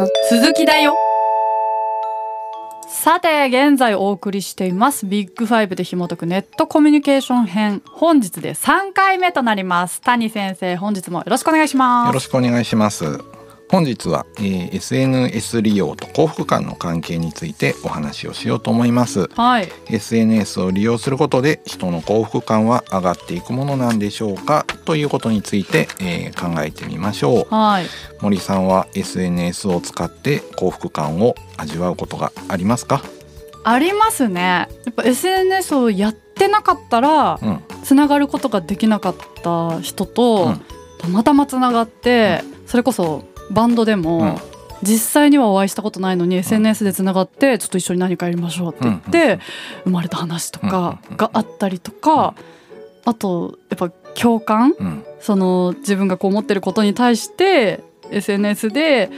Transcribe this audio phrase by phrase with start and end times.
[0.00, 0.96] の鈴木だよ。
[2.88, 7.82] さて現在お送りしていますビッグファイブで紐解くネットコミュニケーション編。
[7.86, 10.00] 本日で3回目となります。
[10.00, 12.06] 谷先生本日もよろしくお願いします。
[12.08, 13.39] よろしくお願いします
[13.70, 19.68] 本日は、えー、SNS 利用と幸福感の関係についてお話をしようと思います、はい。
[19.88, 24.66] SNS を利用することで人の幸福感は上がっていくものなんでしょうか？
[24.86, 27.54] ということについて、えー考えてみましょう。
[27.54, 27.86] はい。
[28.20, 33.02] 森さんは SNS を使って幸福感を味わうことがありますか？
[33.62, 34.40] ありますね。
[34.40, 37.60] やっぱ SNS をやってなかったらうん。
[37.84, 40.60] つながることができなかった人と、うん。
[40.98, 44.36] たまたまつながって、それこそバンドでも、うん。
[44.82, 49.38] 実際にはお会いしたことないのに SNS でつながってちょっと一緒に何かやりましょうって言って、
[49.84, 52.34] 生まれた話とかがあったりとか、
[53.04, 55.04] あとやっぱ共感うん。
[55.20, 59.10] その自分がこう思ってることに対して SNS で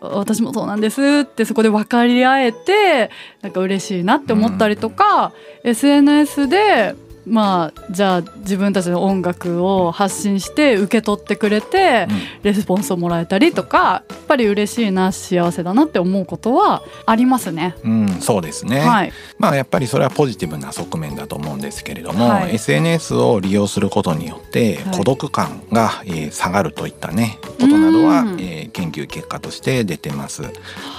[0.00, 3.10] 私もそうなんですってそこで分かり合えて
[3.42, 5.32] なんか嬉しいなって思ったりとか、
[5.64, 6.94] SNS で
[7.26, 12.08] まあじゃあ自分たちの音楽を発信して受け取ってくれて
[12.42, 17.74] レスポンスをもらえたりとかやっぱり嬉しいな幸せだなって思うことはありますね。
[17.84, 22.54] うん、そうですね、はい、まあやっぱりそれはポジティブな側面だと思うんですけれども、はい。
[22.54, 24.96] SNS を利用することによってはい。
[24.96, 28.40] 孤独感が、えー下がるといったねことなどは、うん。
[28.40, 30.44] えー研究結果として出てます。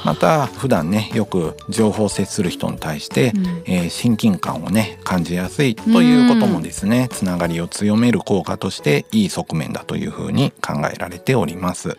[0.06, 3.46] また普段ねよく情報を接する人に対して、うん。
[3.66, 11.90] えー親近感をね感じやすいということもですねつながりを強める効果としていい側面だというふうに考えられております。
[11.90, 11.98] なる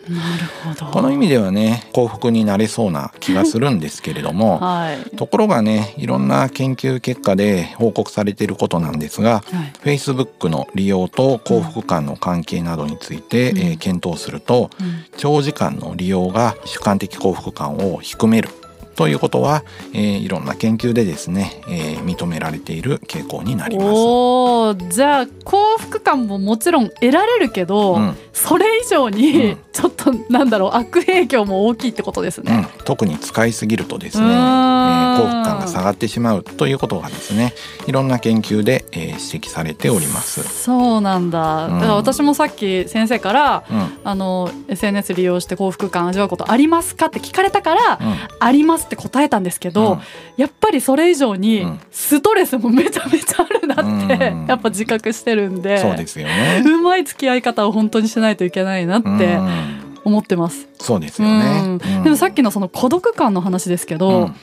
[0.63, 0.91] ほど。
[0.91, 5.15] この意味ではね幸福になれそうな気がするんですけれども はい。
[5.15, 9.95] ところがねいろんな研究結果で報告されていることなんですがはい。
[9.97, 13.57] Facebook の利用と幸福感の関係などについて、うん。
[13.57, 15.05] えー検討するとうん。
[15.17, 18.49] 長時間の利用が主観的幸福感を低める
[18.95, 19.63] ということは、
[19.93, 23.89] えーいろんな研究でですね、えー認められている傾向になります。
[23.91, 32.67] おーじゃあ幸福感ももちろん得られるけど、うんそれ以上うにんちょっとなんだろう悪影響も大きいってことですね。
[32.79, 37.53] うん、特に使いすぎるとですね、幸福感が下がってしまうということがですね
[37.87, 40.43] いろんな研究で、えー指摘されております。
[40.43, 41.73] そうなんだ、うん。
[41.75, 43.93] だから私もさっき先生からうん。
[44.03, 48.15] あの SNS 利用して幸福感味わうことありますかって聞かれたから、うん。
[48.39, 49.99] ありますって答えたんですけど、うん。
[50.37, 51.79] やっぱりそれ以上にうん。
[51.91, 54.45] ストレスもめちゃめちゃあるなって、うん。
[54.45, 56.63] やっぱ自覚してるんでそうですよね。
[56.65, 59.62] うまい付き合い方を本当にしないといけないなってうん
[60.03, 60.67] 思ってます。
[60.79, 61.61] そうですよね。
[61.63, 61.71] うん。
[61.73, 62.03] うん。
[62.03, 64.35] でもさっきのその孤独感の話ですけど、うん。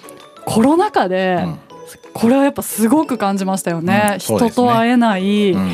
[0.44, 1.58] コロナ禍で、うん。
[2.14, 5.70] これはやっぱすごく感じましたよね、ね人と会えないうん。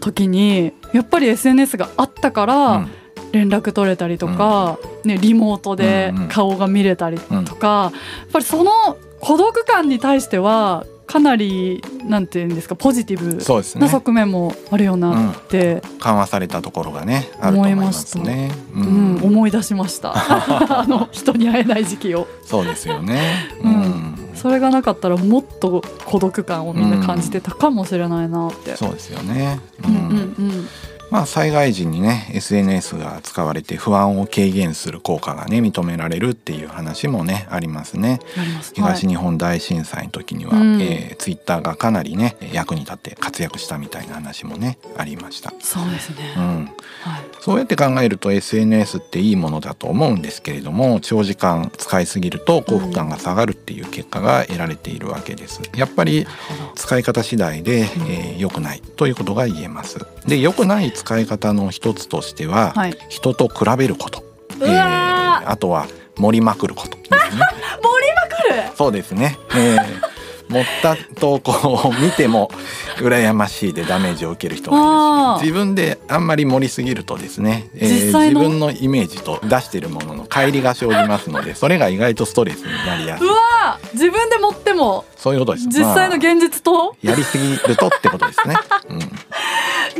[0.00, 2.90] 時にやっぱり SNS があったかうらん。
[3.32, 7.92] 連絡取れたりとか、ね、リモートで顔が見れたりとか、
[8.22, 8.72] やっぱりその
[9.20, 13.88] 孤独感に対してはかなりなんていうんですかポジティブな。
[13.88, 18.52] 側面もあるよなって、緩和されたところがねあると思いますね。
[18.74, 22.28] ううんん思い出しました あの人に会えない時期を。
[22.44, 23.20] そうですよね。
[23.60, 28.76] う うんんそれがなかったらもっと孤独感をみんな感じてたかもしれないなって。
[28.76, 29.58] そうですよね。
[29.84, 30.68] うんうんうん
[31.10, 38.20] まあ災害時にね SNS が使われて不安を軽減する効果がね認められるっていう話もねありますね。
[38.62, 45.52] す東はい日本大震災の時には、うんえー、ツイッターがかなりね役に立って活躍したみたいな話もねありました。
[45.60, 46.34] そうですね。
[46.36, 47.22] うん、はい。
[47.40, 55.60] そうやって考えると SNS っていいものだと思うんですけれども長時間使いすぎると幸福感が下がるっていう結果が得られているわけです。
[55.74, 56.26] やっぱり。
[56.74, 59.98] 使い方次第で、えー良くないということが言えます。
[60.26, 62.96] で良くない使い方の一つとしては、はい。
[63.08, 64.22] 人と比べること、
[64.60, 67.04] うわーあとは盛りまくることね。
[67.10, 68.76] 盛りまくる？
[68.76, 69.38] そうですね。
[69.54, 70.10] えー
[70.50, 72.50] 盛った投稿を見ても
[72.96, 88.56] 羨ましいでダメージを受ける人がいるし自分であんまり盛りすぎるとですね、えー自分のイメージと出しているものの乖離が生じますので それが意外とストレスになりやすいうわー自分で持ってもそういうことです実際のまあ現実と、やりすぎるとってことですね。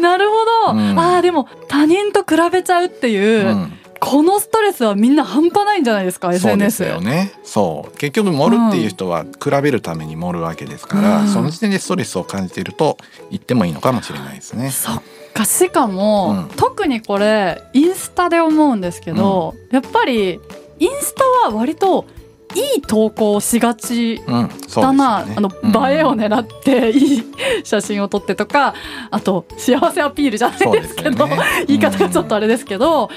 [0.00, 0.29] なる
[0.70, 0.98] うん。
[0.98, 3.62] あーでも他人と比べちゃうっていう、うん。
[3.62, 7.32] うんこのストレスはみんな半端ないんじゃないですかそうで SNS すよね。
[7.44, 7.96] そう。
[7.98, 11.28] 結局盛るっていう人は比べるために盛るわけですから、うん。
[11.28, 12.96] その時点でストレスを感じていると
[13.30, 14.70] 言ってもいいのかもしれないですね。
[14.70, 15.02] そっ
[15.34, 16.56] かしかも、うん。
[16.56, 20.40] 特にこれインスタで思うんですけど、やっぱり
[20.78, 22.06] インスタは割と
[22.54, 25.34] いい投稿をしがちうん、そうですよだな、ね。
[25.36, 27.24] あのうん映えを狙っていい
[27.64, 28.74] 写真を撮ってとか
[29.10, 31.38] あと幸せアピールじゃないですけどね。
[31.66, 33.10] 言い方がちょっとあれですけど、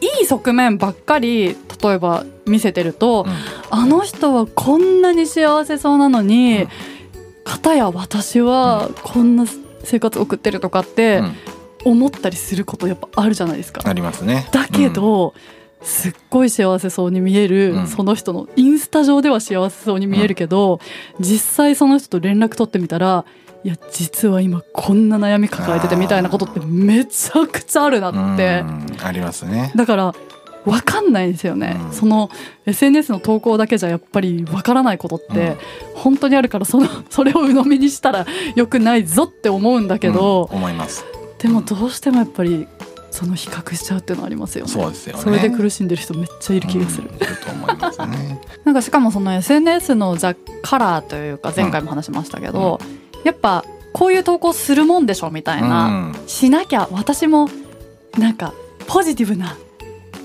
[0.00, 3.32] いい側面ばっかり例えば見せてると、うん。
[3.70, 6.68] あの人はこんなに幸せそうなのに、うん。
[7.44, 9.44] 片や私はこんな
[9.84, 11.36] 生活を送ってるとかってうん。
[11.82, 13.80] 思ったりすることやっぱあるじゃないですか。
[13.84, 14.46] ありますね。
[14.52, 15.32] だけど、
[15.82, 17.86] すっごい幸せそうに見える、うん。
[17.86, 20.80] その人のインスタ上では幸せそうに見えるけど、
[21.18, 23.24] 実際その人と連絡取ってみたら
[23.62, 28.60] いや実は今こんな悩み抱えててみたいなことってめちゃくちゃあるなうんって。
[28.60, 28.86] うん。
[29.02, 29.72] ありますね。
[29.76, 30.14] だから
[30.64, 31.92] 分かんないんですよね、うん。
[31.92, 32.30] その
[32.66, 35.56] SNS の投稿だけじゃやっぱり分からないことって
[35.94, 40.58] 本当にあるからそのそれを鵜呑みにしたらよくないぞって思うんだけど、うん。
[40.58, 41.04] 思います。
[41.38, 42.66] でもどうしてもやっぱり
[43.10, 44.70] その比較しちゃうっていうのはありますよね。
[44.70, 47.08] そうですよねそれで苦しんでる人めっちゃいる気がする。
[47.08, 52.80] うんいると思いますね なんかしかもその SNS のじゃあカラーというか前回も話しましたけど、
[53.24, 57.48] やっぱこういう投稿するもんでしょみたいな、うんしなきゃ私も
[58.18, 58.52] なんか
[58.86, 59.56] ポジティブな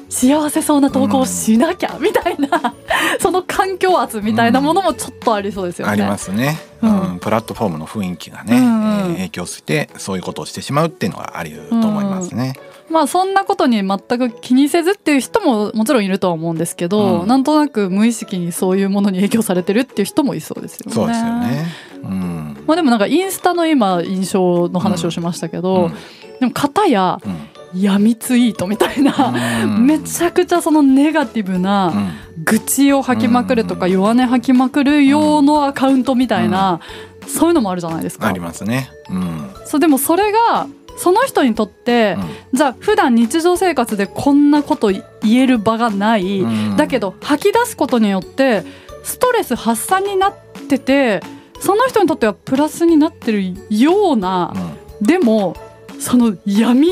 [0.09, 2.73] 幸せそうな投稿をしなきゃみたいな、
[3.19, 5.91] その環境圧みたいなものもちょっとありそうですよね。
[5.91, 12.53] ありますね、ううんんプラットフォームの雰囲気がね、うんうんえー影響してそういうことをしてしまうっていうのはあり得ると思いますね。
[12.89, 17.27] まあそんなことに全く気にせずっていう人ももちろんいるとは思うんですけど、うん。
[17.27, 20.93] なんとなく無意識にそういうものに影響されてるっていう人もいそうですよね。
[20.93, 21.65] そうですよね。
[22.03, 22.63] うん。
[22.67, 25.91] まあでもなんかインスタの今印象の話をしましたけど、
[26.39, 27.35] でも片やうん。
[27.73, 29.33] 闇ツイートみたいな、
[29.65, 29.85] うん。
[29.85, 32.43] めちゃくちゃそのネガティブな、うん。
[32.45, 33.91] 愚痴を吐きまくるとかうん。
[33.91, 36.79] 弱音吐きまくる用のアカウントみたいな、
[37.27, 38.27] そういうのもあるじゃないですか。
[38.27, 38.39] あり。
[38.39, 38.89] ますね。
[39.09, 39.49] うん。
[39.65, 40.67] そうでもそれが
[40.97, 42.17] その人にとって、
[42.53, 46.77] じゃあ普段日常生活でこんなこと言える場がない、うん。
[46.77, 48.63] だけど吐き出すことによって
[49.03, 50.35] ストレス発散になっ
[50.67, 51.21] てて
[51.59, 54.53] その人にとってはプラスになってるような、
[55.01, 55.55] でも
[55.99, 56.89] その闇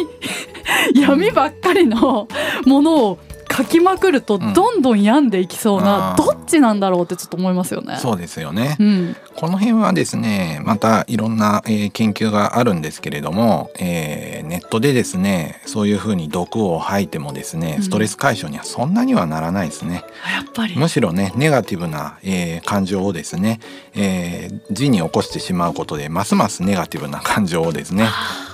[0.96, 2.28] 闇ばっかりの
[2.66, 3.20] ものを
[3.56, 7.98] 書きまくるとうんどんどん病んでいきそうな、どっちなんだろうってちょっと思いますよね。
[8.02, 8.78] そうですよね。
[8.80, 20.04] うんこの辺はですねまたいろんな、えー研究があるんですけれども、えーネットでですねそういうふうに毒を吐いてもですねうんストレス解消にはそんなにはならないですね。
[20.34, 23.60] やっぱりむしろねネガティブな、えー感情をですね、
[23.96, 28.08] えー字に起こしてしまうことでますますネガティブな感情をですね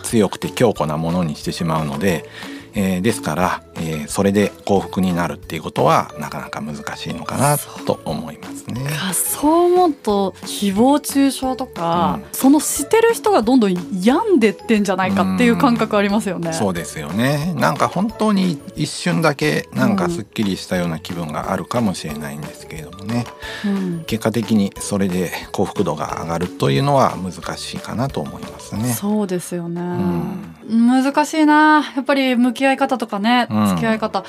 [0.03, 2.27] 強くて強固なものにしてしまうので、
[2.75, 8.88] えーですから、えーそれで幸福になるっていうことはなかなか難しいのかなと思いますね。
[9.01, 12.29] あそう思うと誹謗中傷とか、うん。
[12.31, 16.53] そのしてる人がどんどん病んでってんじゃないかっていう感覚ありますよね。
[16.53, 17.53] そうですよね。
[17.55, 23.25] なんか本当に一瞬だけなんかすっきりしたような気分があるかもしれないんですけれどもね。
[23.65, 24.03] うん。
[24.05, 28.93] 結果的にそれで幸福度が上がるというのは難しいかなと思いますね。
[28.93, 30.55] そうですよね、ん。
[30.67, 31.83] 難しいな。
[31.95, 33.67] やっぱり向き合い方とかね、うん。
[33.69, 34.23] 付き合い方。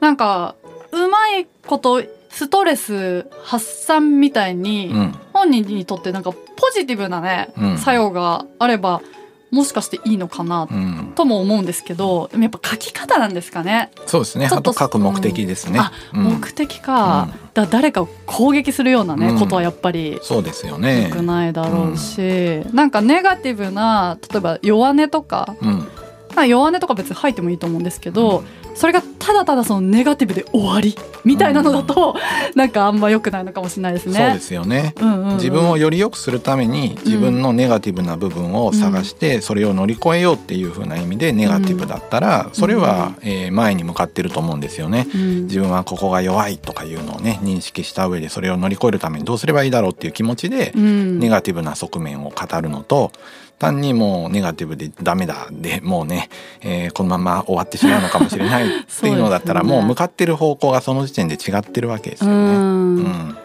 [0.00, 0.56] なんか
[0.92, 5.14] うまいことストレス発散みたいに、うん。
[5.32, 6.38] 本人にとってなんかポ
[6.74, 7.78] ジティブなね、うん。
[7.78, 9.02] 作用があれば
[9.50, 14.48] もしかしていいのかなうん、とも思うんですけどでもやっぱ書き方なんですかね、そうですね。
[14.48, 15.80] ちょっと書く目的ですね。
[16.12, 17.50] 目的か、うん。
[17.52, 19.38] だ誰かを攻撃するようなね、うん。
[19.38, 21.08] ことはやっぱりそうですよね。
[21.08, 25.56] 良くないだろうし、なんかネガティブな例えば弱音とか。
[25.60, 25.88] うん。
[26.36, 28.44] まあ弱音とか別に吐いてもいいと思うんですけど、
[28.74, 32.16] それがただただそのネガティブで終わりみたいなのだと、
[32.54, 34.14] なんかあんま良くないのかもしれないですね。
[34.14, 34.94] そうですよね。
[35.00, 35.36] うんうんうん。
[35.36, 45.06] 自分をより良くするために自分のネガティブな部分を探してそれを乗り越えようっていう風な意味でネガティブだったらそれはえー前に向かってると思うんですよね。
[45.14, 45.42] うん。
[45.44, 51.18] 自分はここが弱いとかいうのをね認識した上でそれを乗り越えるためにどうすればいいだろうっていう気持ちでうん。
[51.18, 53.12] ネガティブな側面を語るのと
[53.60, 56.28] 単にもうネガティブでダメだでもうね、
[56.62, 59.68] えーこのまま終わってしまうのかもしれない っていうのだったらね。
[59.68, 62.36] もう向かってる方向がその時点で違ってるわけですよね。
[62.36, 63.36] うん。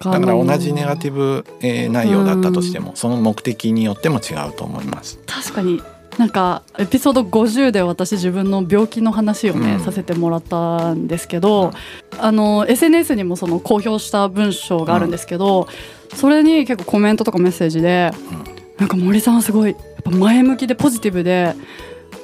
[0.00, 5.18] だから同じネガティブ、えー内容だったとしてもその目的によっても違うと思います。
[5.26, 5.82] 確かに。
[6.18, 9.80] なんかエピソード50で私自分の病気の話をね、うん。
[9.80, 11.72] させてもらったんですけど、
[12.20, 15.66] あの SNS にもその公表した文章があるんですけど、
[16.14, 18.12] それに結構コメントとかメッセージで、
[18.78, 21.54] なんか森さんはすごいやっぱ前向きでポジティブで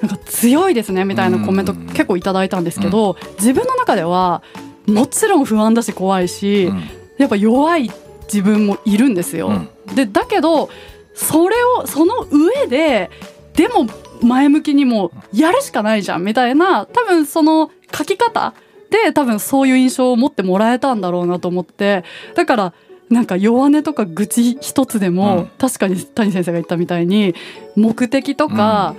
[0.00, 4.42] なんか強いですねみたいなコメントうん結構いただいたんですけど、自分の中では
[4.86, 6.82] もちろん不安だし怖いし、うん。
[7.18, 7.90] やっぱ弱い
[8.24, 9.48] 自分もいるんですよ。
[9.48, 9.94] うん。
[9.94, 10.70] でだけど
[11.14, 13.10] それをその上で
[13.54, 13.86] でも
[14.22, 18.54] 前向きにもやるしかないじゃんみたいな多分その書き方
[18.90, 22.74] で多分そういう印象を持ってもらえたんだろうなと思ってだから
[23.10, 25.46] なんか弱音とか愚痴一つでも、うん。
[25.58, 27.34] 確かに谷先生が言ったみたいに
[27.76, 28.94] 目的とか、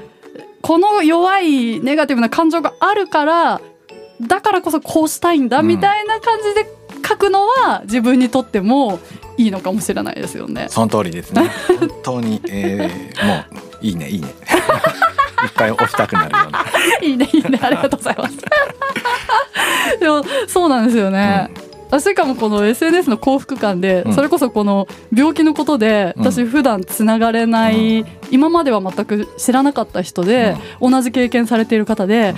[0.61, 3.61] この弱いネガティブな感情があるから
[4.21, 6.69] だからこそこうしたいんだみたいな感じで
[7.07, 8.99] 書くのは自分にとっても
[9.37, 10.67] いいのかもしれないですよね。
[10.69, 11.49] その通りですね。
[11.79, 13.33] 本当に、えー、も
[13.81, 14.27] ういいねいいね。
[14.27, 16.65] いっぱい押したくなるような。
[17.01, 17.59] いいねいいね。
[17.61, 18.37] ありがとうございます。
[19.99, 21.49] でもそうなんですよね。
[21.55, 32.35] うん、しかもこの SNS の幸福感で、それこそこの病気のことで私普段つながれない、うん、今までは全く知らなかった人で、同じ経験されている方で、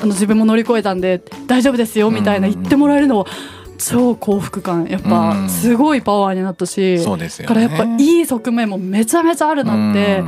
[0.00, 3.26] あの自分も乗り越えたんで大丈夫ですよみたいな言ってもらえるのは。
[3.78, 4.86] 超幸福感。
[4.86, 10.24] やっぱすごいパワーになったし、そうですよ、ね、からやっぱいい側面もめちゃめちゃあるなって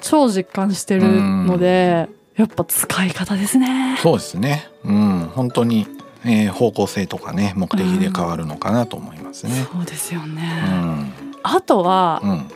[0.00, 3.98] 超実感してるので、やっぱ使い方ですね。
[4.02, 4.68] そうですね。
[4.84, 5.86] うん、本当に、
[6.24, 9.66] えー、方向性とかね目的で変わるのかなと思いますね。
[9.72, 10.42] そうですよね。
[10.64, 12.50] うん、あとは、うん、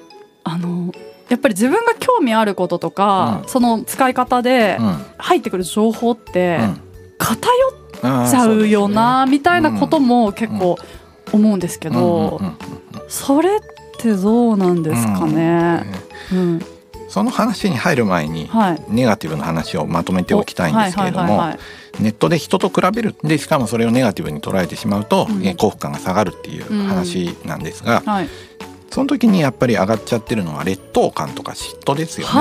[0.45, 0.93] あの
[1.29, 4.79] やっぱり自分が興味あることとか、うん、その使い方で
[5.19, 6.59] 入ってくる情報って、
[7.19, 10.77] 偏っちゃうよな、みたいなことも結構
[11.33, 12.41] 思うんですけど、
[13.07, 13.61] それっ
[13.99, 15.85] てどうなんですかね。
[16.33, 16.63] うん。
[17.09, 18.51] その話に入る前に、
[18.89, 21.53] ネガティブな話をまとめておきたいんですけれども
[22.01, 23.15] ネットで人と比べる。
[23.23, 28.29] でしかもそれをネガティブに捉えてしまうと、うん、幸福感が下がるっていう話なんですが、うんはい、
[28.91, 32.33] その時にやっぱり上がっちゃってるのは劣等感とか嫉妬ですよね。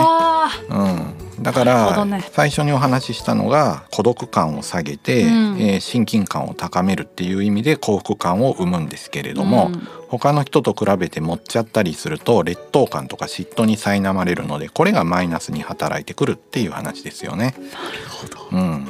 [1.37, 17.53] うん、だから、最初にお話ししたのが孤独感を下げて、うん、えー、親近感を高めるっていう意味で幸福感を生むんですけれども、うん、他の人と比べて持っちゃったりすると劣等感とか嫉妬に苛まれるのでこれがマイナスに働いてくるっていう話ですよね。
[17.57, 18.87] なるほど、うん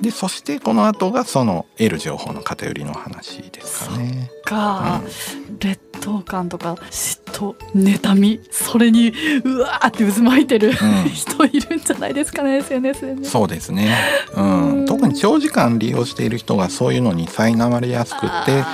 [0.00, 4.30] でそしてこの後がその得る情報の偏りの話ですかね。
[4.44, 5.02] か、
[5.48, 9.12] うん、劣等感とか嫉妬妬みそれに
[9.44, 10.74] うわーって渦巻いてる、うん、
[11.12, 13.28] 人いるんじゃないですかね SNS でね。
[13.28, 13.94] そうですね、
[14.34, 18.64] うん、うん、特に長時間利用している人がそういうのに苛まれやすくて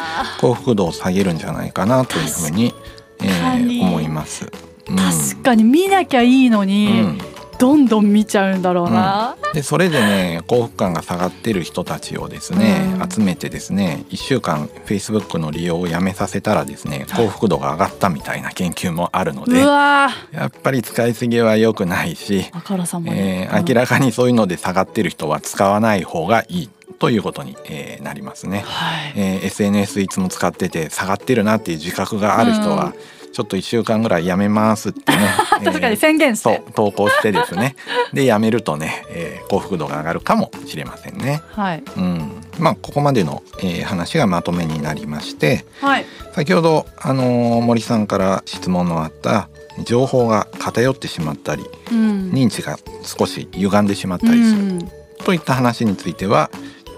[0.41, 2.73] 幸福度を下げるんじゃないかなというふうに、
[3.21, 4.47] えー、思います。
[4.87, 7.19] 確かに見なきゃいいのに、
[7.59, 20.09] どんどん見ちゃうんだろうな、うん、でそれでね幸福感が下がってる人たちをですね、うん、集めてですね1週間 Facebook の利用をやめさせたらですね幸福度が上がったみたいな研究もあるのでや
[20.47, 35.29] っぱり使いすぎは良くないし、えー、明らかにそういうので下がってる人は使わない方がいいということに、えー、なりますね、はい、えー、SNS いつも使ってて下がってるなっていう自覚がある人は、うんちょっと1週間ぐらいやめますってね。
[35.63, 37.77] 確かに宣言して、えー、投稿してですね。
[38.15, 41.43] でやめるとね、えー、幸福度が上がるかもしれませんね。
[41.51, 42.33] はい、うん。
[42.59, 49.51] まあ、ここまでの、えー、話がまとめになりまして、はい、先ほど、あのー、森さんから質問のあった
[49.85, 54.91] 情報が偏ってしまったり、うん、認知が少し歪んでしまったりする、うん、
[55.27, 56.51] といった話については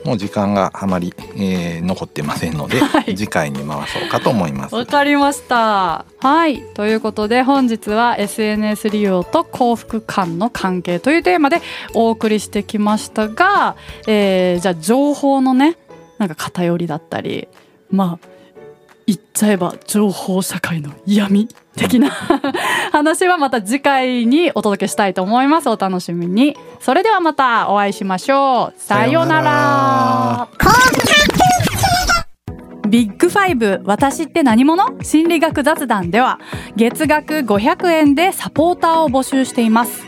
[0.08, 4.74] もう時間があまり、えー、残ってませんので、 はい、次回に回そうかと思います。
[4.74, 6.06] わかりました。
[6.20, 11.60] はいということで本日は SNS 利用と幸福感の関係というテーマで
[11.92, 15.76] お送りしてきましたが、えー、じゃあ情報のね
[16.16, 17.46] なんか偏りだったり
[17.90, 18.37] まあ
[19.08, 22.10] 言っちゃえば情報社会の闇的な
[22.92, 25.70] 話はまた次回にお届けしたいと思います。
[25.70, 26.58] お楽しみに。
[26.78, 28.78] それではまたお会いしましょう。
[28.78, 30.48] さようなら。
[32.86, 35.02] ビッグファイブ私って何者？
[35.02, 36.38] 心理学雑談では
[36.76, 40.07] 月額500円でサポーターを募集しています。